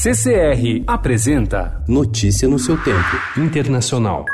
CCR 0.00 0.84
apresenta 0.86 1.82
Notícia 1.88 2.46
no 2.46 2.56
seu 2.56 2.78
tempo. 2.78 3.16
Internacional. 3.36 4.24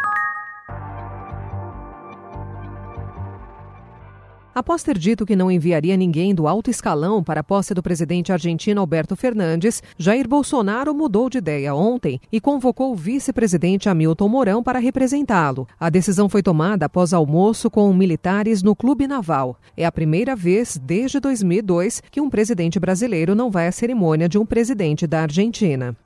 Após 4.55 4.85
ter 4.85 4.97
dito 4.97 5.27
que 5.27 5.35
não 5.35 5.51
enviaria 5.51 5.97
ninguém 5.97 6.33
do 6.33 6.47
alto 6.47 6.71
escalão 6.71 7.25
para 7.25 7.41
a 7.41 7.45
posse 7.45 7.75
do 7.75 7.83
presidente 7.83 8.33
argentino 8.33 8.81
Alberto 8.81 9.17
Fernandes, 9.17 9.83
Jair 9.99 10.29
Bolsonaro 10.29 10.95
mudou 10.95 11.29
de 11.29 11.39
ideia 11.39 11.75
ontem 11.75 12.21
e 12.31 12.41
convocou 12.41 12.93
o 12.93 12.97
vice-presidente 12.97 13.89
Hamilton 13.89 14.29
Mourão 14.29 14.63
para 14.63 14.79
representá-lo. 14.79 15.67
A 15.79 15.91
decisão 15.91 16.29
foi 16.29 16.41
tomada 16.41 16.87
após 16.87 17.13
almoço 17.13 17.69
com 17.69 17.93
militares 17.93 18.63
no 18.63 18.77
Clube 18.77 19.09
Naval. 19.09 19.57
É 19.77 19.85
a 19.85 19.91
primeira 19.91 20.37
vez 20.37 20.81
desde 20.81 21.19
2002 21.19 22.01
que 22.09 22.21
um 22.21 22.31
presidente 22.31 22.79
brasileiro 22.79 23.35
não 23.35 23.51
vai 23.51 23.67
à 23.67 23.73
cerimônia 23.73 24.29
de 24.29 24.39
um 24.39 24.47
presidente 24.47 25.05
da 25.05 25.23
Argentina. 25.23 25.97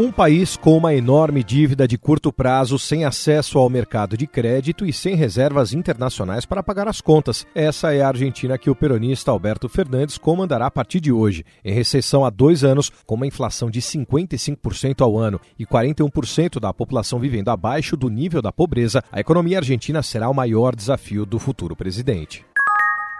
Um 0.00 0.12
país 0.12 0.56
com 0.56 0.76
uma 0.76 0.94
enorme 0.94 1.42
dívida 1.42 1.88
de 1.88 1.98
curto 1.98 2.32
prazo, 2.32 2.78
sem 2.78 3.04
acesso 3.04 3.58
ao 3.58 3.68
mercado 3.68 4.16
de 4.16 4.28
crédito 4.28 4.86
e 4.86 4.92
sem 4.92 5.16
reservas 5.16 5.72
internacionais 5.72 6.46
para 6.46 6.62
pagar 6.62 6.86
as 6.86 7.00
contas. 7.00 7.44
Essa 7.52 7.92
é 7.92 8.00
a 8.00 8.06
Argentina 8.06 8.56
que 8.56 8.70
o 8.70 8.76
peronista 8.76 9.32
Alberto 9.32 9.68
Fernandes 9.68 10.16
comandará 10.16 10.66
a 10.66 10.70
partir 10.70 11.00
de 11.00 11.10
hoje, 11.10 11.44
em 11.64 11.72
recessão 11.72 12.24
há 12.24 12.30
dois 12.30 12.62
anos, 12.62 12.92
com 13.04 13.16
uma 13.16 13.26
inflação 13.26 13.68
de 13.68 13.80
55% 13.80 15.00
ao 15.00 15.18
ano 15.18 15.40
e 15.58 15.66
41% 15.66 16.60
da 16.60 16.72
população 16.72 17.18
vivendo 17.18 17.48
abaixo 17.48 17.96
do 17.96 18.08
nível 18.08 18.40
da 18.40 18.52
pobreza. 18.52 19.02
A 19.10 19.18
economia 19.18 19.58
argentina 19.58 20.00
será 20.00 20.30
o 20.30 20.34
maior 20.34 20.76
desafio 20.76 21.26
do 21.26 21.40
futuro 21.40 21.74
presidente. 21.74 22.44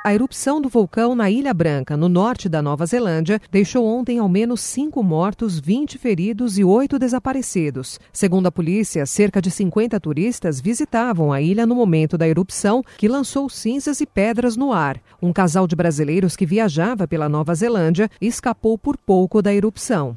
A 0.05 0.15
erupção 0.15 0.61
do 0.61 0.69
vulcão 0.69 1.15
na 1.15 1.29
Ilha 1.29 1.53
Branca, 1.53 1.97
no 1.97 2.09
norte 2.09 2.49
da 2.49 2.63
Nova 2.63 2.87
Zelândia, 2.87 3.41
deixou 3.51 3.85
ontem 3.85 4.21
ao 4.21 4.29
menos 4.29 4.61
cinco 4.61 5.03
mortos, 5.03 5.59
20 5.59 5.99
feridos 5.99 6.57
e 6.57 6.63
oito 6.63 7.01
desaparecidos. 7.01 7.99
Segundo 8.13 8.47
a 8.47 8.53
polícia, 8.53 9.05
cerca 9.05 9.43
de 9.43 9.51
50 9.51 9.99
turistas 9.99 10.61
visitavam 10.61 11.33
a 11.33 11.43
ilha 11.43 11.67
no 11.67 11.75
momento 11.75 12.17
da 12.17 12.29
erupção, 12.29 12.83
que 12.97 13.09
lançou 13.09 13.51
cinzas 13.51 14.01
e 14.01 14.07
pedras 14.07 14.57
no 14.57 14.73
ar. 14.73 15.01
Um 15.21 15.33
casal 15.33 15.67
de 15.67 15.75
brasileiros 15.75 16.37
que 16.37 16.47
viajava 16.47 17.09
pela 17.09 17.29
Nova 17.29 17.55
Zelândia 17.55 18.09
escapou 18.21 18.79
por 18.79 18.97
pouco 18.97 19.43
da 19.43 19.53
erupção. 19.53 20.17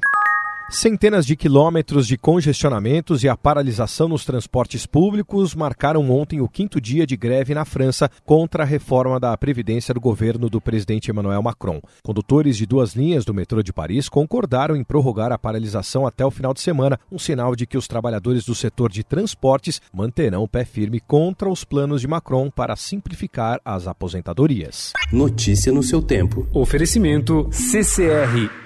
Centenas 0.72 1.26
de 1.26 1.36
quilômetros 1.36 2.08
de 2.08 2.18
congestionamentos 2.18 3.26
e 3.26 3.30
a 3.30 3.36
paralisação 3.36 4.08
nos 4.08 4.24
transportes 4.24 4.86
públicos 4.86 5.54
marcaram 5.54 6.10
ontem 6.10 6.40
o 6.40 6.48
quinto 6.48 6.80
dia 6.80 7.06
de 7.06 7.18
greve 7.18 7.54
na 7.54 7.66
França 7.66 8.10
contra 8.26 8.64
a 8.64 8.66
reforma 8.66 9.20
da 9.20 9.36
Previdência 9.36 9.94
do 9.94 10.00
governo 10.00 10.50
do 10.50 10.62
presidente 10.62 11.12
Emmanuel 11.12 11.44
Macron. 11.44 11.82
Condutores 12.02 12.56
de 12.56 12.66
duas 12.66 12.94
linhas 12.96 13.26
do 13.26 13.34
metrô 13.34 13.62
de 13.62 13.74
Paris 13.74 14.08
concordaram 14.08 14.74
em 14.74 14.84
prorrogar 14.84 15.34
a 15.34 15.38
paralisação 15.38 16.08
até 16.08 16.26
o 16.26 16.32
final 16.32 16.54
de 16.54 16.62
semana, 16.62 16.98
um 17.12 17.20
sinal 17.20 17.54
de 17.54 17.68
que 17.68 17.78
os 17.78 17.86
trabalhadores 17.86 18.46
do 18.46 18.56
setor 18.56 18.90
de 18.90 19.04
transportes 19.04 19.82
manterão 19.94 20.44
o 20.44 20.48
pé 20.48 20.64
firme 20.64 21.02
contra 21.02 21.50
os 21.50 21.66
planos 21.66 22.00
de 22.00 22.08
Macron 22.08 22.50
para 22.50 22.78
simplificar 22.78 23.60
as 23.66 23.88
aposentadorias. 23.88 24.94
Notícia 25.12 25.70
no 25.74 25.84
seu 25.84 26.02
tempo. 26.02 26.48
Oferecimento 26.54 27.50
CCR 27.52 28.61